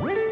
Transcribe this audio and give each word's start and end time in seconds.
Woo! 0.00 0.29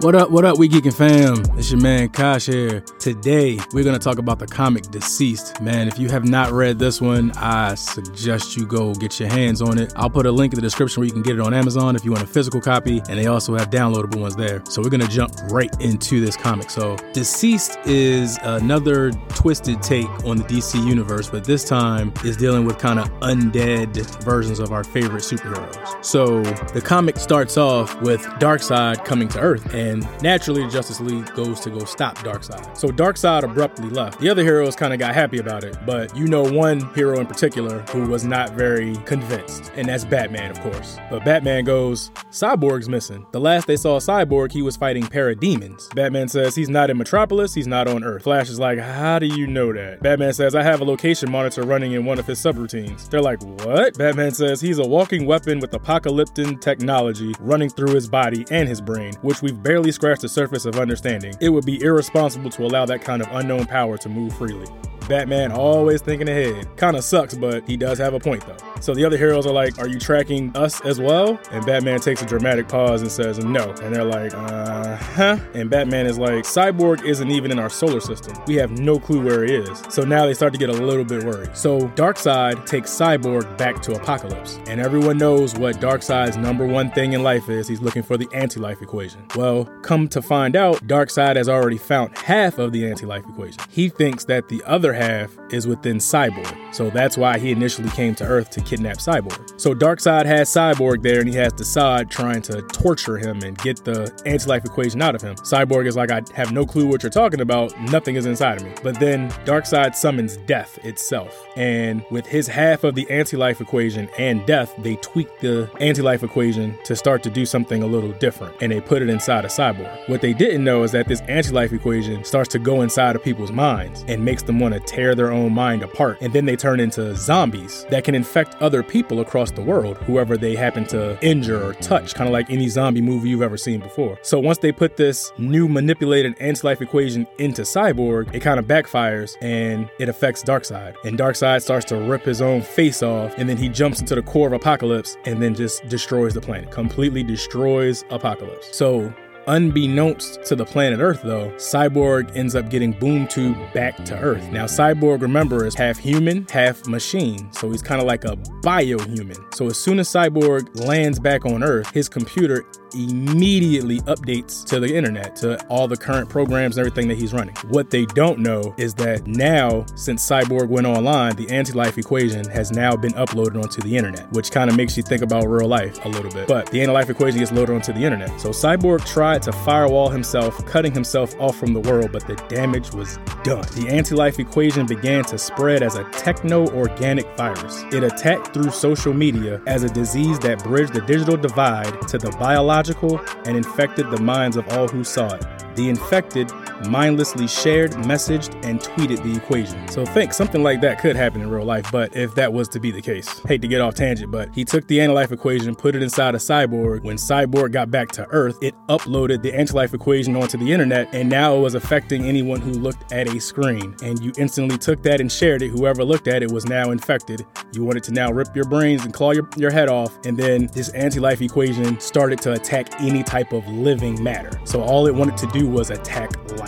What 0.00 0.14
up, 0.14 0.30
what 0.30 0.44
up, 0.44 0.58
We 0.58 0.68
Geekin' 0.68 0.92
fam? 0.92 1.58
It's 1.58 1.70
your 1.70 1.80
man 1.80 2.10
Kosh 2.10 2.44
here. 2.44 2.80
Today, 2.98 3.58
we're 3.72 3.82
gonna 3.82 3.98
talk 3.98 4.18
about 4.18 4.38
the 4.38 4.46
comic 4.46 4.82
DCeased. 4.84 5.62
Man, 5.62 5.88
if 5.88 5.98
you 5.98 6.10
have 6.10 6.28
not 6.28 6.52
read 6.52 6.78
this 6.78 7.00
one, 7.00 7.32
I 7.36 7.74
suggest 7.76 8.58
you 8.58 8.66
go 8.66 8.92
get 8.92 9.18
your 9.18 9.30
hands 9.30 9.62
on 9.62 9.78
it. 9.78 9.94
I'll 9.96 10.10
put 10.10 10.26
a 10.26 10.30
link 10.30 10.52
in 10.52 10.56
the 10.56 10.62
description 10.62 11.00
where 11.00 11.06
you 11.06 11.14
can 11.14 11.22
get 11.22 11.36
it 11.36 11.40
on 11.40 11.54
Amazon 11.54 11.96
if 11.96 12.04
you 12.04 12.12
want 12.12 12.22
a 12.22 12.26
physical 12.26 12.60
copy, 12.60 13.00
and 13.08 13.18
they 13.18 13.26
also 13.26 13.54
have 13.54 13.70
downloadable 13.70 14.20
ones 14.20 14.36
there. 14.36 14.62
So 14.68 14.82
we're 14.82 14.90
gonna 14.90 15.08
jump 15.08 15.32
right 15.48 15.74
into 15.80 16.20
this 16.20 16.36
comic. 16.36 16.68
So, 16.68 16.96
DCeased 17.14 17.78
is 17.86 18.38
another 18.42 19.12
twisted 19.30 19.80
take 19.80 20.10
on 20.26 20.36
the 20.36 20.44
DC 20.44 20.78
universe, 20.86 21.30
but 21.30 21.42
this 21.44 21.64
time 21.64 22.12
is 22.22 22.36
dealing 22.36 22.66
with 22.66 22.76
kind 22.76 23.00
of 23.00 23.08
undead 23.20 23.96
versions 24.22 24.58
of 24.58 24.72
our 24.72 24.84
favorite 24.84 25.22
superheroes. 25.22 26.04
So, 26.04 26.42
the 26.74 26.82
comic 26.82 27.16
starts 27.16 27.56
off 27.56 27.98
with 28.02 28.20
Darkseid 28.40 29.02
coming 29.06 29.28
to 29.28 29.40
Earth 29.40 29.72
and 29.72 29.85
and 29.86 30.22
naturally 30.22 30.64
the 30.64 30.70
Justice 30.70 31.00
League 31.00 31.32
goes 31.34 31.60
to 31.60 31.70
go 31.70 31.84
stop 31.84 32.18
Darkseid. 32.18 32.76
So 32.76 32.88
Darkseid 32.88 33.42
abruptly 33.42 33.88
left. 33.90 34.20
The 34.20 34.28
other 34.28 34.42
heroes 34.42 34.76
kind 34.76 34.92
of 34.92 34.98
got 34.98 35.14
happy 35.14 35.38
about 35.38 35.64
it, 35.64 35.76
but 35.86 36.16
you 36.16 36.26
know 36.26 36.42
one 36.42 36.92
hero 36.94 37.20
in 37.20 37.26
particular 37.26 37.80
who 37.90 38.06
was 38.06 38.24
not 38.24 38.50
very 38.50 38.96
convinced, 39.04 39.72
and 39.76 39.88
that's 39.88 40.04
Batman, 40.04 40.50
of 40.50 40.60
course. 40.60 40.98
But 41.10 41.24
Batman 41.24 41.64
goes, 41.64 42.10
Cyborg's 42.30 42.88
missing. 42.88 43.26
The 43.32 43.40
last 43.40 43.66
they 43.66 43.76
saw 43.76 43.98
Cyborg, 43.98 44.52
he 44.52 44.62
was 44.62 44.76
fighting 44.76 45.04
parademons. 45.04 45.94
Batman 45.94 46.28
says 46.28 46.54
he's 46.54 46.68
not 46.68 46.90
in 46.90 46.98
Metropolis, 46.98 47.54
he's 47.54 47.66
not 47.66 47.88
on 47.88 48.04
Earth. 48.04 48.24
Flash 48.24 48.48
is 48.48 48.58
like, 48.58 48.78
how 48.78 49.18
do 49.18 49.26
you 49.26 49.46
know 49.46 49.72
that? 49.72 50.02
Batman 50.02 50.32
says, 50.32 50.54
I 50.54 50.62
have 50.62 50.80
a 50.80 50.84
location 50.84 51.30
monitor 51.30 51.62
running 51.62 51.92
in 51.92 52.04
one 52.04 52.18
of 52.18 52.26
his 52.26 52.40
subroutines. 52.40 53.08
They're 53.08 53.22
like, 53.22 53.42
what? 53.64 53.96
Batman 53.96 54.32
says 54.32 54.60
he's 54.60 54.78
a 54.78 54.86
walking 54.86 55.26
weapon 55.26 55.60
with 55.60 55.74
apocalyptic 55.74 56.60
technology 56.60 57.34
running 57.40 57.70
through 57.70 57.94
his 57.94 58.08
body 58.08 58.44
and 58.50 58.68
his 58.68 58.80
brain, 58.80 59.14
which 59.22 59.42
we've 59.42 59.62
barely 59.62 59.75
barely 59.76 59.92
scratch 59.92 60.20
the 60.20 60.28
surface 60.28 60.64
of 60.64 60.78
understanding. 60.78 61.34
It 61.38 61.50
would 61.50 61.66
be 61.66 61.82
irresponsible 61.82 62.48
to 62.48 62.64
allow 62.64 62.86
that 62.86 63.02
kind 63.02 63.20
of 63.20 63.28
unknown 63.32 63.66
power 63.66 63.98
to 63.98 64.08
move 64.08 64.34
freely. 64.34 64.66
Batman 65.06 65.52
always 65.52 66.00
thinking 66.00 66.30
ahead. 66.30 66.66
Kinda 66.78 67.02
sucks, 67.02 67.34
but 67.34 67.62
he 67.68 67.76
does 67.76 67.98
have 67.98 68.14
a 68.14 68.18
point 68.18 68.42
though. 68.46 68.56
So 68.80 68.94
the 68.94 69.04
other 69.04 69.16
heroes 69.16 69.46
are 69.46 69.52
like, 69.52 69.78
Are 69.78 69.88
you 69.88 69.98
tracking 69.98 70.56
us 70.56 70.80
as 70.82 71.00
well? 71.00 71.38
And 71.50 71.64
Batman 71.64 72.00
takes 72.00 72.22
a 72.22 72.26
dramatic 72.26 72.68
pause 72.68 73.02
and 73.02 73.10
says, 73.10 73.38
No. 73.38 73.70
And 73.82 73.94
they're 73.94 74.04
like, 74.04 74.32
Uh 74.34 74.96
huh. 74.96 75.38
And 75.54 75.70
Batman 75.70 76.06
is 76.06 76.18
like, 76.18 76.44
Cyborg 76.44 77.04
isn't 77.04 77.30
even 77.30 77.50
in 77.50 77.58
our 77.58 77.70
solar 77.70 78.00
system. 78.00 78.36
We 78.46 78.56
have 78.56 78.70
no 78.72 78.98
clue 78.98 79.22
where 79.22 79.44
he 79.44 79.54
is. 79.54 79.82
So 79.88 80.02
now 80.02 80.26
they 80.26 80.34
start 80.34 80.52
to 80.52 80.58
get 80.58 80.70
a 80.70 80.72
little 80.72 81.04
bit 81.04 81.24
worried. 81.24 81.56
So 81.56 81.80
Darkseid 81.90 82.66
takes 82.66 82.90
Cyborg 82.90 83.56
back 83.56 83.82
to 83.82 83.92
Apokolips. 83.92 84.66
And 84.68 84.80
everyone 84.80 85.18
knows 85.18 85.54
what 85.54 85.76
Darkseid's 85.76 86.36
number 86.36 86.66
one 86.66 86.90
thing 86.90 87.12
in 87.12 87.22
life 87.22 87.48
is. 87.48 87.68
He's 87.68 87.80
looking 87.80 88.02
for 88.02 88.16
the 88.16 88.28
anti 88.32 88.60
life 88.60 88.82
equation. 88.82 89.24
Well, 89.34 89.64
come 89.82 90.08
to 90.08 90.22
find 90.22 90.56
out, 90.56 90.86
Darkseid 90.86 91.36
has 91.36 91.48
already 91.48 91.78
found 91.78 92.16
half 92.18 92.58
of 92.58 92.72
the 92.72 92.88
anti 92.88 93.06
life 93.06 93.24
equation. 93.28 93.60
He 93.70 93.88
thinks 93.88 94.24
that 94.26 94.48
the 94.48 94.62
other 94.64 94.92
half 94.92 95.36
is 95.50 95.66
within 95.66 95.98
Cyborg. 95.98 96.74
So 96.74 96.90
that's 96.90 97.16
why 97.16 97.38
he 97.38 97.50
initially 97.50 97.90
came 97.90 98.14
to 98.16 98.24
Earth 98.24 98.50
to 98.50 98.60
kidnap 98.66 98.98
Cyborg. 98.98 99.58
So 99.60 99.74
Darkseid 99.74 100.26
has 100.26 100.50
Cyborg 100.50 101.02
there 101.02 101.20
and 101.20 101.28
he 101.28 101.36
has 101.36 101.52
Desaad 101.52 102.10
trying 102.10 102.42
to 102.42 102.62
torture 102.62 103.16
him 103.16 103.42
and 103.42 103.56
get 103.58 103.84
the 103.84 104.12
anti-life 104.26 104.64
equation 104.64 105.00
out 105.00 105.14
of 105.14 105.22
him. 105.22 105.36
Cyborg 105.36 105.86
is 105.86 105.96
like, 105.96 106.10
I 106.10 106.22
have 106.34 106.52
no 106.52 106.66
clue 106.66 106.86
what 106.86 107.02
you're 107.02 107.10
talking 107.10 107.40
about. 107.40 107.78
Nothing 107.80 108.16
is 108.16 108.26
inside 108.26 108.58
of 108.58 108.64
me. 108.64 108.72
But 108.82 109.00
then 109.00 109.30
Darkseid 109.44 109.94
summons 109.94 110.36
death 110.38 110.78
itself. 110.84 111.46
And 111.56 112.04
with 112.10 112.26
his 112.26 112.46
half 112.46 112.84
of 112.84 112.94
the 112.94 113.08
anti-life 113.10 113.60
equation 113.60 114.08
and 114.18 114.44
death, 114.46 114.74
they 114.78 114.96
tweak 114.96 115.40
the 115.40 115.70
anti-life 115.80 116.22
equation 116.22 116.76
to 116.84 116.96
start 116.96 117.22
to 117.22 117.30
do 117.30 117.46
something 117.46 117.82
a 117.82 117.86
little 117.86 118.12
different. 118.12 118.56
And 118.60 118.72
they 118.72 118.80
put 118.80 119.02
it 119.02 119.08
inside 119.08 119.44
of 119.44 119.50
Cyborg. 119.50 120.08
What 120.08 120.20
they 120.20 120.32
didn't 120.32 120.64
know 120.64 120.82
is 120.82 120.92
that 120.92 121.08
this 121.08 121.20
anti-life 121.22 121.72
equation 121.72 122.24
starts 122.24 122.48
to 122.50 122.58
go 122.58 122.82
inside 122.82 123.16
of 123.16 123.22
people's 123.22 123.52
minds 123.52 124.04
and 124.08 124.24
makes 124.24 124.42
them 124.42 124.58
want 124.58 124.74
to 124.74 124.80
tear 124.80 125.14
their 125.14 125.32
own 125.32 125.52
mind 125.54 125.82
apart. 125.82 126.18
And 126.20 126.32
then 126.32 126.44
they 126.44 126.56
turn 126.56 126.80
into 126.80 127.14
zombies 127.14 127.86
that 127.90 128.04
can 128.04 128.14
infect 128.14 128.55
other 128.60 128.82
people 128.82 129.20
across 129.20 129.50
the 129.50 129.62
world, 129.62 129.96
whoever 129.98 130.36
they 130.36 130.56
happen 130.56 130.84
to 130.86 131.18
injure 131.24 131.62
or 131.62 131.74
touch, 131.74 132.14
kind 132.14 132.28
of 132.28 132.32
like 132.32 132.50
any 132.50 132.68
zombie 132.68 133.00
movie 133.00 133.28
you've 133.28 133.42
ever 133.42 133.56
seen 133.56 133.80
before. 133.80 134.18
So 134.22 134.38
once 134.38 134.58
they 134.58 134.72
put 134.72 134.96
this 134.96 135.32
new 135.38 135.68
manipulated 135.68 136.34
anti-life 136.40 136.80
equation 136.82 137.26
into 137.38 137.62
Cyborg, 137.62 138.34
it 138.34 138.40
kind 138.40 138.58
of 138.58 138.66
backfires 138.66 139.36
and 139.40 139.90
it 139.98 140.08
affects 140.08 140.42
Darkseid. 140.42 140.94
And 141.04 141.18
Darkseid 141.18 141.62
starts 141.62 141.84
to 141.86 141.96
rip 141.96 142.24
his 142.24 142.42
own 142.42 142.62
face 142.62 143.02
off, 143.02 143.36
and 143.38 143.48
then 143.48 143.56
he 143.56 143.68
jumps 143.68 144.00
into 144.00 144.14
the 144.14 144.22
core 144.22 144.52
of 144.52 144.60
Apokolips 144.60 145.16
and 145.24 145.42
then 145.42 145.54
just 145.54 145.86
destroys 145.88 146.34
the 146.34 146.40
planet. 146.40 146.70
Completely 146.70 147.22
destroys 147.22 148.04
Apokolips. 148.04 148.72
So 148.72 149.12
Unbeknownst 149.48 150.42
to 150.44 150.56
the 150.56 150.64
planet 150.64 150.98
Earth, 150.98 151.22
though, 151.22 151.50
Cyborg 151.50 152.34
ends 152.36 152.56
up 152.56 152.68
getting 152.68 152.90
boom 152.90 153.28
tube 153.28 153.56
back 153.72 154.04
to 154.06 154.18
Earth. 154.18 154.44
Now, 154.50 154.64
Cyborg, 154.64 155.22
remember, 155.22 155.64
is 155.64 155.74
half 155.76 155.98
human, 155.98 156.46
half 156.50 156.84
machine, 156.88 157.52
so 157.52 157.70
he's 157.70 157.82
kind 157.82 158.00
of 158.00 158.08
like 158.08 158.24
a 158.24 158.36
biohuman. 158.64 159.54
So 159.54 159.66
as 159.66 159.78
soon 159.78 160.00
as 160.00 160.08
Cyborg 160.08 160.84
lands 160.84 161.20
back 161.20 161.46
on 161.46 161.62
Earth, 161.62 161.88
his 161.92 162.08
computer 162.08 162.64
immediately 162.96 164.00
updates 164.00 164.64
to 164.66 164.80
the 164.80 164.94
internet, 164.94 165.36
to 165.36 165.62
all 165.66 165.86
the 165.86 165.96
current 165.96 166.28
programs 166.28 166.76
and 166.76 166.86
everything 166.86 167.08
that 167.08 167.18
he's 167.18 167.32
running. 167.32 167.54
What 167.68 167.90
they 167.90 168.06
don't 168.06 168.38
know 168.38 168.74
is 168.78 168.94
that 168.94 169.26
now, 169.26 169.84
since 169.94 170.26
Cyborg 170.26 170.68
went 170.68 170.86
online, 170.86 171.36
the 171.36 171.48
anti 171.50 171.72
life 171.72 171.98
equation 171.98 172.48
has 172.48 172.72
now 172.72 172.96
been 172.96 173.12
uploaded 173.12 173.62
onto 173.62 173.82
the 173.82 173.96
internet, 173.96 174.30
which 174.32 174.50
kind 174.50 174.70
of 174.70 174.76
makes 174.76 174.96
you 174.96 175.02
think 175.02 175.22
about 175.22 175.44
real 175.46 175.68
life 175.68 176.04
a 176.04 176.08
little 176.08 176.30
bit. 176.30 176.48
But 176.48 176.70
the 176.70 176.80
anti 176.80 176.92
life 176.92 177.10
equation 177.10 177.40
gets 177.40 177.52
loaded 177.52 177.74
onto 177.74 177.92
the 177.92 178.04
internet. 178.04 178.40
So 178.40 178.50
Cyborg 178.50 179.04
tried 179.06 179.42
to 179.42 179.52
firewall 179.52 180.08
himself, 180.08 180.64
cutting 180.66 180.92
himself 180.92 181.34
off 181.38 181.56
from 181.56 181.72
the 181.72 181.80
world, 181.80 182.12
but 182.12 182.26
the 182.26 182.36
damage 182.48 182.92
was 182.92 183.18
done. 183.44 183.64
The 183.74 183.88
anti 183.88 184.14
life 184.14 184.38
equation 184.38 184.86
began 184.86 185.24
to 185.24 185.38
spread 185.38 185.82
as 185.82 185.96
a 185.96 186.04
techno 186.10 186.66
organic 186.68 187.26
virus. 187.36 187.84
It 187.92 188.02
attacked 188.02 188.54
through 188.54 188.70
social 188.70 189.12
media 189.12 189.60
as 189.66 189.82
a 189.82 189.88
disease 189.88 190.38
that 190.40 190.62
bridged 190.62 190.94
the 190.94 191.02
digital 191.02 191.36
divide 191.36 192.08
to 192.08 192.18
the 192.18 192.30
biological 192.38 192.85
and 192.90 193.56
infected 193.56 194.10
the 194.10 194.20
minds 194.20 194.56
of 194.56 194.68
all 194.68 194.88
who 194.88 195.04
saw 195.04 195.34
it. 195.34 195.44
The 195.76 195.88
infected 195.88 196.50
mindlessly 196.88 197.46
shared, 197.46 197.92
messaged, 197.92 198.54
and 198.64 198.80
tweeted 198.80 199.22
the 199.22 199.36
equation. 199.36 199.86
So 199.88 200.04
think 200.04 200.32
something 200.32 200.62
like 200.62 200.80
that 200.82 201.00
could 201.00 201.16
happen 201.16 201.40
in 201.40 201.50
real 201.50 201.64
life, 201.64 201.90
but 201.90 202.16
if 202.16 202.34
that 202.34 202.52
was 202.52 202.68
to 202.68 202.80
be 202.80 202.90
the 202.90 203.02
case. 203.02 203.40
Hate 203.40 203.62
to 203.62 203.68
get 203.68 203.80
off 203.80 203.94
tangent, 203.94 204.30
but 204.30 204.54
he 204.54 204.64
took 204.64 204.86
the 204.86 205.00
anti-life 205.00 205.32
equation, 205.32 205.74
put 205.74 205.94
it 205.96 206.02
inside 206.02 206.34
a 206.34 206.38
cyborg. 206.38 207.02
When 207.02 207.16
cyborg 207.16 207.72
got 207.72 207.90
back 207.90 208.12
to 208.12 208.26
Earth, 208.30 208.58
it 208.62 208.74
uploaded 208.88 209.42
the 209.42 209.54
anti-life 209.54 209.94
equation 209.94 210.36
onto 210.36 210.58
the 210.58 210.72
internet, 210.72 211.14
and 211.14 211.28
now 211.28 211.56
it 211.56 211.60
was 211.60 211.74
affecting 211.74 212.24
anyone 212.24 212.60
who 212.60 212.72
looked 212.72 213.12
at 213.12 213.28
a 213.28 213.40
screen. 213.40 213.94
And 214.02 214.22
you 214.22 214.32
instantly 214.38 214.78
took 214.78 215.02
that 215.02 215.20
and 215.20 215.30
shared 215.30 215.62
it. 215.62 215.68
Whoever 215.68 216.04
looked 216.04 216.28
at 216.28 216.42
it 216.42 216.50
was 216.50 216.66
now 216.66 216.90
infected. 216.90 217.46
You 217.72 217.84
wanted 217.84 218.02
to 218.04 218.12
now 218.12 218.30
rip 218.32 218.54
your 218.54 218.66
brains 218.66 219.04
and 219.04 219.14
claw 219.14 219.32
your, 219.32 219.48
your 219.56 219.70
head 219.70 219.88
off, 219.88 220.18
and 220.24 220.36
then 220.36 220.68
this 220.72 220.88
anti-life 220.90 221.40
equation 221.40 221.98
started 222.00 222.40
to 222.42 222.52
attack 222.52 223.00
any 223.00 223.22
type 223.22 223.52
of 223.52 223.66
living 223.68 224.22
matter. 224.22 224.60
So 224.64 224.82
all 224.82 225.06
it 225.06 225.14
wanted 225.14 225.36
to 225.38 225.46
do 225.48 225.68
was 225.68 225.90
attack 225.90 226.36
life. 226.58 226.65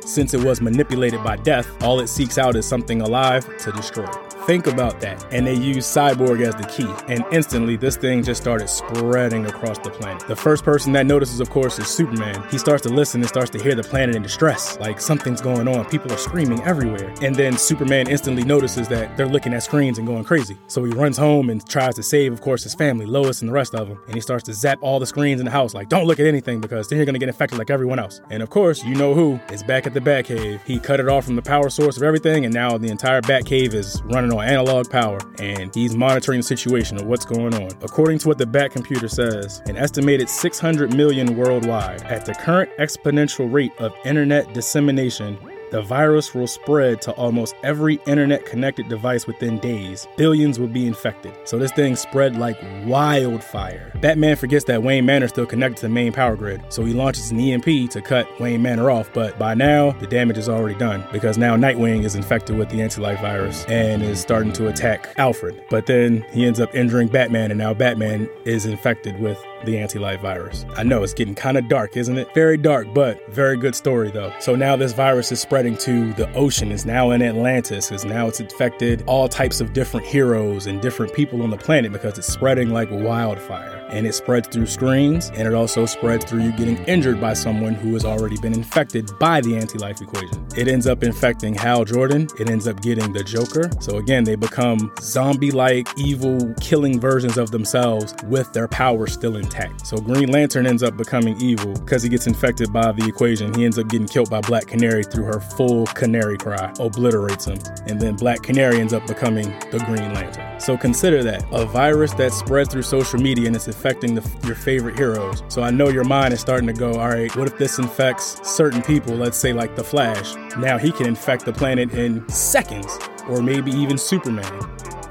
Since 0.00 0.34
it 0.34 0.42
was 0.42 0.60
manipulated 0.60 1.22
by 1.22 1.36
death, 1.36 1.82
all 1.82 2.00
it 2.00 2.08
seeks 2.08 2.38
out 2.38 2.56
is 2.56 2.66
something 2.66 3.02
alive 3.02 3.44
to 3.58 3.72
destroy. 3.72 4.27
Think 4.48 4.66
about 4.66 4.98
that. 5.02 5.26
And 5.30 5.46
they 5.46 5.52
use 5.52 5.84
Cyborg 5.84 6.40
as 6.40 6.54
the 6.54 6.66
key. 6.68 6.88
And 7.12 7.22
instantly, 7.30 7.76
this 7.76 7.98
thing 7.98 8.22
just 8.22 8.40
started 8.40 8.70
spreading 8.70 9.44
across 9.44 9.78
the 9.78 9.90
planet. 9.90 10.26
The 10.26 10.34
first 10.34 10.64
person 10.64 10.90
that 10.94 11.04
notices, 11.04 11.40
of 11.40 11.50
course, 11.50 11.78
is 11.78 11.86
Superman. 11.86 12.42
He 12.50 12.56
starts 12.56 12.80
to 12.84 12.88
listen 12.88 13.20
and 13.20 13.28
starts 13.28 13.50
to 13.50 13.62
hear 13.62 13.74
the 13.74 13.82
planet 13.82 14.16
in 14.16 14.22
distress. 14.22 14.80
Like 14.80 15.02
something's 15.02 15.42
going 15.42 15.68
on. 15.68 15.84
People 15.90 16.10
are 16.10 16.16
screaming 16.16 16.62
everywhere. 16.62 17.12
And 17.20 17.36
then 17.36 17.58
Superman 17.58 18.08
instantly 18.08 18.42
notices 18.42 18.88
that 18.88 19.18
they're 19.18 19.28
looking 19.28 19.52
at 19.52 19.64
screens 19.64 19.98
and 19.98 20.06
going 20.06 20.24
crazy. 20.24 20.56
So 20.66 20.82
he 20.82 20.92
runs 20.92 21.18
home 21.18 21.50
and 21.50 21.68
tries 21.68 21.96
to 21.96 22.02
save, 22.02 22.32
of 22.32 22.40
course, 22.40 22.62
his 22.62 22.74
family, 22.74 23.04
Lois 23.04 23.42
and 23.42 23.50
the 23.50 23.52
rest 23.52 23.74
of 23.74 23.86
them. 23.86 24.00
And 24.06 24.14
he 24.14 24.22
starts 24.22 24.44
to 24.44 24.54
zap 24.54 24.78
all 24.80 24.98
the 24.98 25.04
screens 25.04 25.42
in 25.42 25.44
the 25.44 25.52
house. 25.52 25.74
Like, 25.74 25.90
don't 25.90 26.06
look 26.06 26.20
at 26.20 26.26
anything 26.26 26.62
because 26.62 26.88
then 26.88 26.96
you're 26.96 27.04
going 27.04 27.16
to 27.16 27.20
get 27.20 27.28
infected 27.28 27.58
like 27.58 27.68
everyone 27.68 27.98
else. 27.98 28.22
And 28.30 28.42
of 28.42 28.48
course, 28.48 28.82
you 28.82 28.94
know 28.94 29.12
who 29.12 29.38
is 29.52 29.62
back 29.62 29.86
at 29.86 29.92
the 29.92 30.00
Batcave. 30.00 30.62
He 30.64 30.80
cut 30.80 31.00
it 31.00 31.08
off 31.10 31.26
from 31.26 31.36
the 31.36 31.42
power 31.42 31.68
source 31.68 31.98
of 31.98 32.02
everything. 32.02 32.46
And 32.46 32.54
now 32.54 32.78
the 32.78 32.88
entire 32.88 33.20
Batcave 33.20 33.74
is 33.74 34.00
running 34.04 34.32
on 34.32 34.37
analog 34.42 34.90
power, 34.90 35.18
and 35.38 35.74
he's 35.74 35.96
monitoring 35.96 36.40
the 36.40 36.44
situation 36.44 36.98
of 36.98 37.06
what's 37.06 37.24
going 37.24 37.54
on. 37.54 37.70
According 37.82 38.18
to 38.20 38.28
what 38.28 38.38
the 38.38 38.46
Bat 38.46 38.72
computer 38.72 39.08
says, 39.08 39.62
an 39.66 39.76
estimated 39.76 40.28
600 40.28 40.94
million 40.94 41.36
worldwide. 41.36 42.02
At 42.02 42.24
the 42.24 42.34
current 42.34 42.70
exponential 42.78 43.52
rate 43.52 43.72
of 43.78 43.92
internet 44.04 44.52
dissemination, 44.54 45.38
the 45.70 45.82
virus 45.82 46.34
will 46.34 46.46
spread 46.46 47.00
to 47.02 47.12
almost 47.12 47.54
every 47.62 48.00
internet 48.06 48.46
connected 48.46 48.88
device 48.88 49.26
within 49.26 49.58
days. 49.58 50.06
Billions 50.16 50.58
will 50.58 50.68
be 50.68 50.86
infected. 50.86 51.34
So 51.44 51.58
this 51.58 51.72
thing 51.72 51.96
spread 51.96 52.36
like 52.36 52.58
wildfire. 52.84 53.92
Batman 54.00 54.36
forgets 54.36 54.64
that 54.66 54.82
Wayne 54.82 55.06
Manor 55.06 55.28
still 55.28 55.46
connected 55.46 55.76
to 55.80 55.82
the 55.82 55.92
main 55.92 56.12
power 56.12 56.36
grid, 56.36 56.62
so 56.68 56.84
he 56.84 56.92
launches 56.92 57.30
an 57.30 57.40
EMP 57.40 57.90
to 57.90 58.00
cut 58.00 58.28
Wayne 58.40 58.62
Manor 58.62 58.90
off. 58.90 59.12
But 59.12 59.38
by 59.38 59.54
now, 59.54 59.92
the 59.92 60.06
damage 60.06 60.38
is 60.38 60.48
already 60.48 60.78
done 60.78 61.04
because 61.12 61.38
now 61.38 61.56
Nightwing 61.56 62.04
is 62.04 62.14
infected 62.14 62.56
with 62.56 62.70
the 62.70 62.80
anti 62.82 63.00
life 63.00 63.20
virus 63.20 63.64
and 63.66 64.02
is 64.02 64.20
starting 64.20 64.52
to 64.54 64.68
attack 64.68 65.14
Alfred. 65.16 65.62
But 65.70 65.86
then 65.86 66.24
he 66.32 66.46
ends 66.46 66.60
up 66.60 66.74
injuring 66.74 67.08
Batman, 67.08 67.50
and 67.50 67.58
now 67.58 67.74
Batman 67.74 68.28
is 68.44 68.66
infected 68.66 69.18
with 69.20 69.42
the 69.64 69.78
anti 69.78 69.98
life 69.98 70.20
virus. 70.20 70.64
I 70.76 70.82
know 70.82 71.02
it's 71.02 71.14
getting 71.14 71.34
kind 71.34 71.56
of 71.56 71.68
dark, 71.68 71.96
isn't 71.96 72.16
it? 72.18 72.32
Very 72.34 72.56
dark, 72.56 72.92
but 72.94 73.26
very 73.32 73.56
good 73.56 73.74
story 73.74 74.10
though. 74.10 74.32
So 74.40 74.54
now 74.54 74.76
this 74.76 74.92
virus 74.92 75.32
is 75.32 75.40
spreading 75.40 75.76
to 75.78 76.12
the 76.14 76.30
ocean, 76.34 76.72
it's 76.72 76.84
now 76.84 77.10
in 77.10 77.22
Atlantis, 77.22 77.90
is 77.92 78.04
now 78.04 78.28
it's 78.28 78.40
infected 78.40 79.02
all 79.06 79.28
types 79.28 79.60
of 79.60 79.72
different 79.72 80.06
heroes 80.06 80.66
and 80.66 80.80
different 80.80 81.12
people 81.14 81.42
on 81.42 81.50
the 81.50 81.56
planet 81.56 81.92
because 81.92 82.18
it's 82.18 82.32
spreading 82.32 82.70
like 82.70 82.88
wildfire. 82.90 83.77
And 83.88 84.06
it 84.06 84.14
spreads 84.14 84.48
through 84.48 84.66
screens, 84.66 85.30
and 85.30 85.46
it 85.46 85.54
also 85.54 85.86
spreads 85.86 86.24
through 86.24 86.42
you 86.42 86.52
getting 86.52 86.76
injured 86.84 87.20
by 87.20 87.34
someone 87.34 87.74
who 87.74 87.92
has 87.94 88.04
already 88.04 88.36
been 88.38 88.52
infected 88.52 89.10
by 89.18 89.40
the 89.40 89.56
anti 89.56 89.78
life 89.78 90.00
equation. 90.00 90.46
It 90.56 90.68
ends 90.68 90.86
up 90.86 91.02
infecting 91.02 91.54
Hal 91.54 91.84
Jordan, 91.84 92.28
it 92.38 92.50
ends 92.50 92.66
up 92.66 92.80
getting 92.82 93.12
the 93.12 93.24
Joker. 93.24 93.70
So 93.80 93.98
again, 93.98 94.24
they 94.24 94.36
become 94.36 94.92
zombie 95.00 95.50
like, 95.50 95.88
evil, 95.96 96.54
killing 96.60 97.00
versions 97.00 97.38
of 97.38 97.50
themselves 97.50 98.14
with 98.24 98.52
their 98.52 98.68
power 98.68 99.06
still 99.06 99.36
intact. 99.36 99.86
So 99.86 99.98
Green 99.98 100.30
Lantern 100.30 100.66
ends 100.66 100.82
up 100.82 100.96
becoming 100.96 101.40
evil 101.40 101.72
because 101.74 102.02
he 102.02 102.08
gets 102.08 102.26
infected 102.26 102.72
by 102.72 102.92
the 102.92 103.06
equation. 103.06 103.54
He 103.54 103.64
ends 103.64 103.78
up 103.78 103.88
getting 103.88 104.06
killed 104.06 104.30
by 104.30 104.40
Black 104.40 104.66
Canary 104.66 105.04
through 105.04 105.24
her 105.24 105.40
full 105.40 105.86
canary 105.86 106.36
cry, 106.38 106.72
obliterates 106.78 107.46
him. 107.46 107.58
And 107.86 108.00
then 108.00 108.16
Black 108.16 108.42
Canary 108.42 108.80
ends 108.80 108.92
up 108.92 109.06
becoming 109.06 109.48
the 109.70 109.82
Green 109.86 110.12
Lantern. 110.14 110.60
So 110.60 110.76
consider 110.76 111.22
that 111.22 111.44
a 111.52 111.64
virus 111.64 112.12
that 112.14 112.32
spreads 112.32 112.70
through 112.72 112.82
social 112.82 113.20
media 113.20 113.46
and 113.46 113.56
it's 113.56 113.68
affecting 113.78 114.16
the, 114.16 114.28
your 114.44 114.56
favorite 114.56 114.96
heroes. 114.96 115.44
So 115.46 115.62
I 115.62 115.70
know 115.70 115.88
your 115.88 116.02
mind 116.02 116.34
is 116.34 116.40
starting 116.40 116.66
to 116.66 116.72
go, 116.72 116.94
all 116.94 117.10
right, 117.10 117.34
what 117.36 117.46
if 117.46 117.56
this 117.58 117.78
infects 117.78 118.40
certain 118.42 118.82
people? 118.82 119.14
Let's 119.14 119.36
say 119.36 119.52
like 119.52 119.76
the 119.76 119.84
Flash. 119.84 120.34
Now 120.56 120.78
he 120.78 120.90
can 120.90 121.06
infect 121.06 121.44
the 121.44 121.52
planet 121.52 121.92
in 121.92 122.28
seconds, 122.28 122.98
or 123.28 123.40
maybe 123.40 123.70
even 123.70 123.96
Superman. 123.96 124.52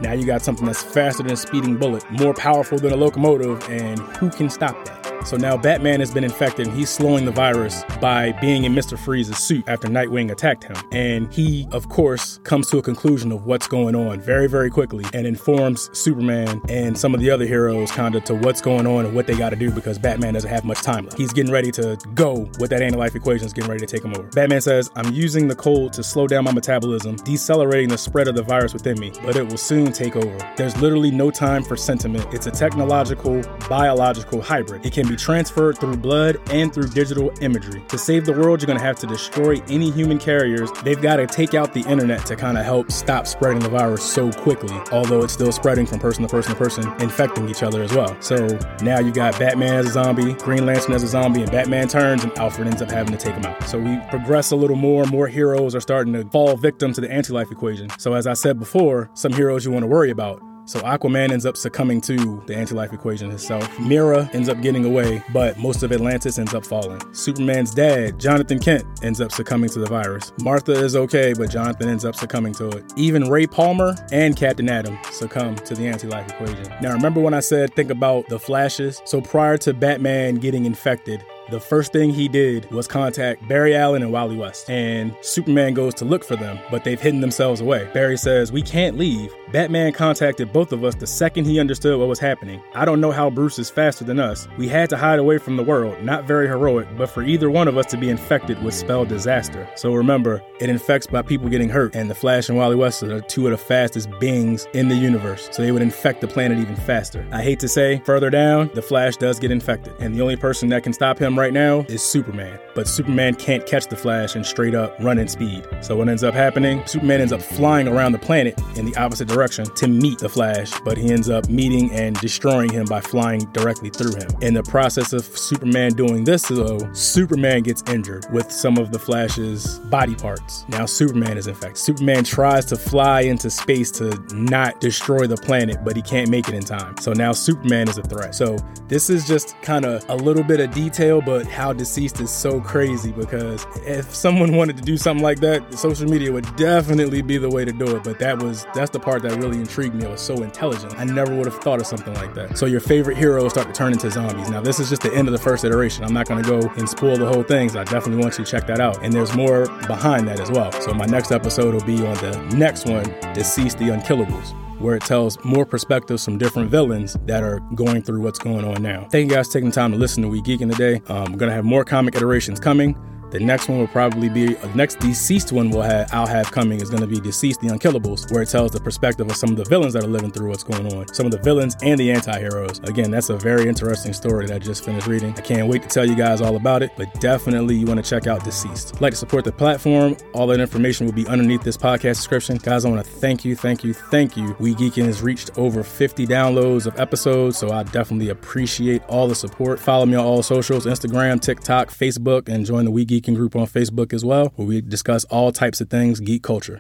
Now 0.02 0.12
you 0.12 0.26
got 0.26 0.42
something 0.42 0.66
that's 0.66 0.84
faster 0.84 1.24
than 1.24 1.32
a 1.32 1.38
speeding 1.38 1.78
bullet, 1.78 2.04
more 2.12 2.34
powerful 2.34 2.78
than 2.78 2.92
a 2.92 2.98
locomotive, 2.98 3.68
and 3.70 4.00
who 4.18 4.30
can 4.30 4.50
stop 4.50 4.84
that? 4.86 4.97
So 5.26 5.38
now 5.38 5.58
Batman 5.58 6.00
has 6.00 6.14
been 6.14 6.24
infected 6.24 6.68
and 6.68 6.78
he's 6.78 6.90
slowing 6.90 7.26
the 7.26 7.32
virus 7.32 7.84
by 8.00 8.32
being 8.34 8.64
in 8.64 8.74
Mr. 8.74 8.98
Freeze's 8.98 9.38
suit 9.38 9.64
after 9.68 9.88
Nightwing 9.88 10.32
attacked 10.32 10.64
him. 10.64 10.76
And 10.92 11.32
he, 11.34 11.68
of 11.72 11.90
course, 11.90 12.40
comes 12.44 12.70
to 12.70 12.78
a 12.78 12.82
conclusion 12.82 13.32
of 13.32 13.46
what's 13.46 13.68
going 13.68 13.96
on 13.96 14.22
very, 14.22 14.48
very 14.48 14.70
quickly 14.70 15.06
and 15.14 15.28
informs 15.28 15.90
Superman 15.98 16.62
and 16.70 16.98
some 16.98 17.14
of 17.14 17.20
the 17.20 17.30
other 17.30 17.46
heroes 17.46 17.92
kind 17.92 18.16
of 18.16 18.24
to 18.26 18.36
what's 18.36 18.62
going 18.62 18.88
on 18.88 19.06
and 19.06 19.16
what 19.16 19.28
they 19.28 19.36
got 19.36 19.50
to 19.50 19.56
do 19.56 19.72
because 19.72 19.98
Batman 19.98 20.34
doesn't 20.34 20.50
have 20.50 20.64
much 20.64 20.82
time 20.82 21.06
left. 21.06 21.18
He's 21.18 21.34
getting 21.34 21.52
ready 21.52 21.72
to 21.72 21.98
go 22.14 22.50
with 22.60 22.70
that 22.70 22.82
anti-life 22.82 23.16
equation 23.16 23.46
is 23.46 23.54
getting 23.54 23.70
ready 23.70 23.86
to 23.86 23.92
take 23.92 24.04
him 24.04 24.14
over. 24.14 24.24
Batman 24.30 24.62
says, 24.62 24.90
I'm 24.96 25.14
using 25.14 25.48
the 25.48 25.56
cold 25.56 25.94
to 25.94 26.04
slow 26.04 26.28
down 26.28 26.44
my 26.44 26.52
metabolism, 26.52 27.16
decelerating 27.18 27.90
the 27.90 27.98
spread 27.98 28.28
of 28.28 28.36
the 28.36 28.44
virus 28.44 28.74
within 28.74 29.00
me, 29.00 29.12
but 29.24 29.36
it 29.36 29.48
will 29.48 29.58
soon 29.58 29.92
take 29.92 30.16
over. 30.16 30.54
There's 30.56 30.80
literally 30.82 31.12
no 31.12 31.32
time 31.32 31.64
for 31.64 31.76
sentiment. 31.76 32.34
It's 32.34 32.48
a 32.48 32.52
technological, 32.52 33.42
biological 33.68 34.42
hybrid. 34.42 34.86
It 34.86 34.94
can 34.94 35.07
be 35.08 35.16
transferred 35.16 35.78
through 35.78 35.98
blood 35.98 36.38
and 36.52 36.74
through 36.74 36.88
digital 36.90 37.32
imagery. 37.42 37.84
To 37.90 37.98
save 37.98 38.26
the 38.26 38.34
world, 38.34 38.62
you're 38.62 38.68
going 38.68 38.80
to 38.80 38.84
have 38.86 39.00
to 39.00 39.08
destroy 39.08 39.62
any 39.68 39.92
human 39.92 40.18
carriers. 40.18 40.72
They've 40.84 41.02
got 41.02 41.18
to 41.18 41.28
take 41.28 41.54
out 41.54 41.74
the 41.74 41.82
internet 41.82 42.26
to 42.28 42.36
kind 42.36 42.58
of 42.58 42.66
help 42.66 42.92
stop 42.92 43.28
spreading 43.28 43.60
the 43.60 43.70
virus 43.70 44.04
so 44.04 44.32
quickly, 44.32 44.76
although 44.92 45.24
it's 45.24 45.34
still 45.34 45.52
spreading 45.52 45.86
from 45.86 46.00
person 46.00 46.24
to 46.24 46.30
person 46.30 46.54
to 46.54 46.58
person, 46.58 47.02
infecting 47.02 47.50
each 47.50 47.64
other 47.64 47.84
as 47.84 47.94
well. 47.94 48.16
So 48.22 48.48
now 48.82 49.00
you 49.00 49.12
got 49.12 49.38
Batman 49.40 49.76
as 49.76 49.88
a 49.88 49.92
zombie, 49.92 50.34
Green 50.34 50.66
Lantern 50.66 50.94
as 50.94 51.04
a 51.04 51.08
zombie, 51.08 51.42
and 51.42 51.52
Batman 51.52 51.88
turns, 51.88 52.24
and 52.24 52.38
Alfred 52.38 52.68
ends 52.68 52.82
up 52.82 52.92
having 52.92 53.16
to 53.16 53.18
take 53.18 53.36
him 53.36 53.46
out. 53.46 53.64
So 53.68 53.80
we 53.80 53.98
progress 54.10 54.52
a 54.52 54.56
little 54.56 54.76
more, 54.76 55.06
more 55.06 55.28
heroes 55.28 55.76
are 55.76 55.82
starting 55.82 56.14
to 56.14 56.26
fall 56.30 56.56
victim 56.58 56.94
to 56.94 57.02
the 57.02 57.12
anti 57.12 57.34
life 57.34 57.52
equation. 57.52 57.90
So, 57.98 58.14
as 58.14 58.28
I 58.28 58.34
said 58.34 58.60
before, 58.60 59.10
some 59.14 59.34
heroes 59.34 59.66
you 59.66 59.72
want 59.72 59.84
to 59.84 59.88
worry 59.88 60.12
about 60.12 60.42
so 60.68 60.80
Aquaman 60.82 61.32
ends 61.32 61.46
up 61.46 61.56
succumbing 61.56 62.02
to 62.02 62.44
the 62.46 62.56
anti-life 62.56 62.94
equation 62.94 63.30
himself. 63.30 63.68
Mera 63.80 64.30
ends 64.34 64.50
up 64.50 64.62
getting 64.62 64.86
away, 64.86 65.24
but 65.34 65.58
most 65.58 65.82
of 65.82 65.92
Atlantis 65.92 66.38
ends 66.38 66.54
up 66.54 66.66
falling. 66.66 67.02
Superman's 67.14 67.74
dad, 67.74 68.20
Jonathan 68.20 68.60
Kent, 68.60 68.86
ends 69.02 69.22
up 69.22 69.32
succumbing 69.32 69.70
to 69.72 69.80
the 69.80 69.88
virus. 69.88 70.34
Martha 70.42 70.74
is 70.74 70.96
okay, 70.96 71.34
but 71.34 71.50
Jonathan 71.50 71.88
ends 71.90 72.06
up 72.06 72.16
succumbing 72.16 72.54
to 72.56 72.68
it. 72.70 72.84
Even 72.98 73.30
Ray 73.30 73.48
Palmer 73.48 73.96
and 74.12 74.36
Captain 74.36 74.70
Atom 74.70 75.00
succumb 75.12 75.56
to 75.56 75.74
the 75.74 75.88
anti-life 75.88 76.30
equation. 76.30 76.66
Now 76.82 76.94
remember 76.94 77.22
when 77.22 77.34
I 77.34 77.40
said 77.40 77.74
think 77.74 77.90
about 77.90 78.28
the 78.28 78.40
flashes? 78.40 79.02
So 79.06 79.22
prior 79.22 79.58
to 79.60 79.74
Batman 79.74 80.36
getting 80.36 80.66
infected, 80.66 81.24
the 81.50 81.60
first 81.62 81.94
thing 81.94 82.10
he 82.10 82.28
did 82.28 82.70
was 82.72 82.90
contact 82.90 83.48
Barry 83.48 83.74
Allen 83.74 84.02
and 84.02 84.12
Wally 84.12 84.36
West. 84.36 84.70
And 84.70 85.16
Superman 85.22 85.74
goes 85.74 85.94
to 85.96 86.06
look 86.06 86.26
for 86.26 86.36
them, 86.36 86.60
but 86.70 86.84
they've 86.84 87.00
hidden 87.00 87.22
themselves 87.22 87.62
away. 87.62 87.90
Barry 87.94 88.18
says, 88.18 88.52
We 88.52 88.62
can't 88.62 88.98
leave. 88.98 89.34
Batman 89.52 89.94
contacted 89.94 90.52
both 90.52 90.74
of 90.74 90.84
us 90.84 90.94
the 90.96 91.08
second 91.08 91.46
he 91.46 91.58
understood 91.58 91.98
what 91.98 92.10
was 92.10 92.20
happening. 92.20 92.62
I 92.76 92.84
don't 92.84 93.00
know 93.00 93.12
how 93.12 93.30
Bruce 93.30 93.58
is 93.58 93.70
faster 93.70 94.04
than 94.04 94.20
us. 94.20 94.46
We 94.58 94.68
had 94.68 94.90
to 94.90 94.98
hide 94.98 95.20
away 95.20 95.38
from 95.38 95.56
the 95.56 95.64
world. 95.64 96.04
Not 96.04 96.26
very 96.26 96.48
heroic, 96.48 96.90
but 96.98 97.10
for 97.10 97.24
either 97.24 97.50
one 97.50 97.70
of 97.70 97.78
us 97.78 97.86
to 97.88 97.98
be 97.98 98.10
infected 98.10 98.62
would 98.62 98.74
spell 98.74 99.06
disaster. 99.06 99.70
So 99.76 99.94
remember, 99.94 100.44
it 100.60 100.70
infects 100.70 101.08
by 101.08 101.22
people 101.22 101.48
getting 101.48 101.70
hurt, 101.70 101.96
and 101.96 102.10
the 102.10 102.16
Flash 102.16 102.50
and 102.50 102.58
Wally 102.58 102.76
West 102.76 103.04
are 103.04 103.22
two 103.22 103.48
of 103.48 103.52
the 103.52 103.58
fastest 103.58 104.10
beings 104.20 104.68
in 104.74 104.90
the 104.90 104.96
universe. 104.96 105.48
So 105.54 105.62
they 105.62 105.72
would 105.72 105.82
infect 105.82 106.20
the 106.20 106.28
planet 106.28 106.60
even 106.60 106.76
faster. 106.76 107.26
I 107.32 107.42
hate 107.42 107.60
to 107.62 107.70
say, 107.70 108.02
further 108.06 108.30
down, 108.30 108.70
the 108.74 108.82
Flash 108.82 109.16
does 109.16 109.40
get 109.40 109.52
infected, 109.52 109.94
and 110.00 110.14
the 110.14 110.22
only 110.22 110.36
person 110.36 110.68
that 110.70 110.84
can 110.84 110.92
stop 110.92 111.18
him 111.18 111.40
right 111.40 111.54
now 111.54 111.86
is 111.88 112.04
Superman. 112.04 112.60
But 112.76 112.88
Superman 112.88 113.36
can't 113.36 113.66
catch 113.66 113.88
the 113.88 113.96
Flash 113.96 114.36
and 114.36 114.46
straight 114.46 114.76
up 114.76 114.94
run 115.00 115.20
in 115.20 115.30
speed. 115.30 115.66
So 115.82 115.96
what 115.96 116.10
ends 116.10 116.24
up 116.24 116.34
happening? 116.34 116.86
Superman 116.86 117.22
ends 117.22 117.34
up 117.34 117.42
flying 117.42 117.88
around 117.88 118.12
the 118.12 118.20
planet 118.20 118.60
in 118.76 118.86
the 118.86 118.96
opposite 118.98 119.28
direction 119.28 119.37
to 119.46 119.88
meet 119.88 120.20
the 120.20 120.30
Flash, 120.30 120.72
but 120.82 120.98
he 120.98 121.12
ends 121.12 121.30
up 121.30 121.48
meeting 121.50 121.92
and 121.92 122.20
destroying 122.20 122.72
him 122.72 122.86
by 122.86 123.02
flying 123.02 123.40
directly 123.52 123.90
through 123.90 124.16
him. 124.16 124.30
In 124.42 124.54
the 124.54 124.64
process 124.64 125.14
of 125.14 125.26
Superman 125.26 125.94
doing 125.94 126.24
this, 126.24 126.48
though, 126.48 126.80
Superman 126.94 127.62
gets 127.64 127.84
injured 127.88 128.26
with 128.32 128.52
some 128.52 128.78
of 128.78 128.92
the 128.92 129.00
Flash's 129.00 129.80
body 129.80 130.16
parts. 130.16 130.66
Now 130.70 130.86
Superman 130.86 131.38
is 131.38 131.48
infected. 131.48 131.78
Superman 131.78 132.24
tries 132.24 132.66
to 132.66 132.76
fly 132.76 133.22
into 133.22 133.50
space 133.50 133.92
to 133.92 134.18
not 134.34 134.80
destroy 134.80 135.28
the 135.28 135.38
planet, 135.38 135.78
but 135.84 135.96
he 135.96 136.02
can't 136.02 136.30
make 136.30 136.48
it 136.48 136.54
in 136.54 136.64
time. 136.64 136.98
So 136.98 137.14
now 137.14 137.32
Superman 137.32 137.90
is 137.90 137.98
a 137.98 138.04
threat. 138.04 138.34
So 138.34 138.58
this 138.88 139.10
is 139.10 139.28
just 139.28 139.60
kind 139.62 139.86
of 139.86 140.04
a 140.10 140.16
little 140.16 140.44
bit 140.44 140.60
of 140.60 140.72
detail, 140.72 141.22
but 141.22 141.46
how 141.46 141.74
DCeased 141.74 142.22
is 142.22 142.32
so 142.32 142.60
crazy 142.62 143.12
because 143.12 143.66
if 143.86 144.14
someone 144.16 144.56
wanted 144.56 144.78
to 144.78 144.84
do 144.84 144.98
something 144.98 145.24
like 145.24 145.40
that, 145.42 145.74
social 145.74 146.10
media 146.10 146.32
would 146.32 146.56
definitely 146.56 147.22
be 147.22 147.38
the 147.38 147.50
way 147.50 147.66
to 147.66 147.72
do 147.72 147.96
it. 147.96 148.04
But 148.04 148.20
that 148.20 148.42
was 148.42 148.66
that's 148.74 148.92
the 148.92 149.00
part 149.00 149.22
that 149.24 149.27
really 149.36 149.58
intrigued 149.58 149.96
me. 149.96 150.06
It 150.06 150.10
was 150.12 150.22
so 150.22 150.44
intelligent. 150.44 150.98
I 150.98 151.04
never 151.04 151.36
would 151.36 151.46
have 151.46 151.58
thought 151.60 151.80
of 151.80 151.88
something 151.88 152.14
like 152.16 152.34
that. 152.36 152.58
So 152.58 152.66
your 152.66 152.80
favorite 152.80 153.18
heroes 153.18 153.52
start 153.52 153.68
to 153.68 153.74
turn 153.74 153.94
into 153.94 154.10
zombies. 154.10 154.50
Now 154.50 154.62
this 154.62 154.80
is 154.80 154.90
just 154.90 155.02
the 155.02 155.14
end 155.14 155.28
of 155.28 155.32
the 155.32 155.40
first 155.40 155.64
iteration. 155.64 156.04
I'm 156.04 156.14
not 156.14 156.28
gonna 156.28 156.44
go 156.44 156.60
and 156.78 156.88
spoil 156.88 157.18
the 157.18 157.28
whole 157.28 157.44
thing. 157.44 157.70
So 157.70 157.80
I 157.80 157.84
definitely 157.84 158.22
want 158.22 158.38
you 158.38 158.46
to 158.46 158.52
check 158.52 158.68
that 158.68 158.80
out. 158.80 159.04
And 159.04 159.14
there's 159.14 159.36
more 159.36 159.66
behind 159.88 160.28
that 160.28 160.40
as 160.40 160.52
well. 160.52 160.72
So 160.72 160.94
my 160.94 161.06
next 161.06 161.32
episode 161.32 161.74
will 161.74 161.84
be 161.84 162.06
on 162.06 162.16
the 162.16 162.38
next 162.56 162.86
one, 162.86 163.06
DCeased 163.34 163.78
the 163.78 163.86
Unkillables 163.86 164.56
where 164.80 164.96
it 164.96 165.04
tells 165.04 165.44
more 165.44 165.66
perspectives 165.66 166.24
from 166.24 166.38
different 166.38 166.70
villains 166.70 167.18
that 167.26 167.44
are 167.44 167.60
going 167.76 168.02
through 168.02 168.22
what's 168.22 168.40
going 168.40 168.66
on 168.66 168.82
now. 168.82 169.08
Thank 169.10 169.30
you 169.30 169.36
guys 169.36 169.48
for 169.48 169.54
taking 169.54 169.70
the 169.70 169.76
time 169.76 169.92
to 169.92 169.98
listen 169.98 170.22
to 170.24 170.30
We 170.30 170.42
Geekin' 170.42 170.72
today. 170.72 171.02
Um, 171.08 171.26
I'm 171.26 171.38
going 171.38 171.50
to 171.50 171.56
have 171.56 171.66
more 171.66 171.84
comic 171.84 172.16
iterations 172.16 172.60
coming. 172.60 172.96
The 173.32 173.40
next 173.40 173.68
one 173.68 173.80
will 173.80 173.88
probably 173.88 174.30
be 174.30 174.54
the 174.54 174.76
next 174.76 175.00
DCeased 175.00 175.52
one 175.52 175.70
we'll 175.70 175.82
have 175.82 176.10
I'll 176.14 176.28
have 176.28 176.52
coming 176.52 176.80
is 176.80 176.90
going 176.90 177.02
to 177.02 177.08
be 177.08 177.18
DCeased 177.18 177.60
the 177.60 177.68
Unkillables, 177.68 178.32
where 178.32 178.42
it 178.42 178.50
tells 178.50 178.72
the 178.72 178.80
perspective 178.80 179.30
of 179.30 179.36
some 179.36 179.50
of 179.50 179.58
the 179.58 179.66
villains 179.66 179.94
that 179.94 180.04
are 180.04 180.08
living 180.08 180.32
through 180.32 180.50
what's 180.50 180.64
going 180.64 180.94
on, 180.94 181.08
some 181.14 181.26
of 181.26 181.32
the 181.32 181.40
villains 181.40 181.76
and 181.82 182.00
the 182.00 182.12
anti-heroes. 182.12 182.80
Again, 182.80 183.12
that's 183.12 183.30
a 183.30 183.38
very 183.38 183.68
interesting 183.68 184.14
story 184.14 184.48
that 184.48 184.56
I 184.56 184.60
just 184.60 184.86
finished 184.86 185.08
reading. 185.08 185.34
I 185.38 185.42
can't 185.42 185.68
wait 185.68 185.84
to 185.84 185.90
tell 185.90 186.06
you 186.06 186.16
guys 186.16 186.42
all 186.42 186.56
about 186.56 186.84
it, 186.84 186.92
but 186.96 187.14
definitely 187.20 187.76
you 187.76 187.86
want 187.86 188.04
to 188.04 188.10
check 188.10 188.28
out 188.28 188.42
DCeased. 188.42 189.02
Like 189.02 189.12
to 189.12 189.18
support 189.18 189.44
the 189.44 189.52
platform. 189.52 190.16
All 190.34 190.48
that 190.48 190.60
information 190.60 191.06
will 191.06 191.14
be 191.14 191.28
underneath 191.28 191.64
this 191.64 191.78
podcast 191.78 192.16
description. 192.16 192.58
Guys, 192.58 192.86
I 192.86 192.90
want 192.90 193.04
to 193.04 193.12
thank 193.12 193.44
you, 193.44 193.56
thank 193.56 193.84
you, 193.84 193.94
thank 193.94 194.38
you. 194.38 194.56
We 194.60 194.74
Geekin' 194.74 195.06
has 195.06 195.22
reached 195.22 195.58
over 195.58 195.84
50 195.84 196.26
downloads 196.28 196.86
of 196.86 196.98
episodes, 197.00 197.58
so 197.58 197.72
I 197.72 197.84
definitely 197.84 198.30
appreciate 198.30 199.04
all 199.08 199.28
the 199.28 199.36
support. 199.36 199.80
Follow 199.80 200.06
me 200.06 200.16
on 200.16 200.26
all 200.26 200.44
socials, 200.44 200.86
Instagram, 200.86 201.42
TikTok, 201.42 201.90
Facebook, 201.90 202.48
and 202.48 202.66
join 202.66 202.86
the 202.86 202.92
We 202.92 203.06
Geekin' 203.18 203.36
group 203.36 203.56
on 203.56 203.66
Facebook 203.66 204.14
as 204.14 204.24
well, 204.24 204.52
where 204.56 204.68
we 204.68 204.82
discuss 204.82 205.24
all 205.26 205.52
types 205.52 205.82
of 205.82 205.90
things 205.90 206.20
geek 206.20 206.44
culture. 206.44 206.76